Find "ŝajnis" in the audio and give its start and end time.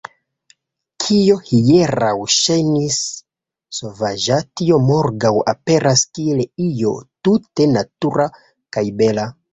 2.35-2.97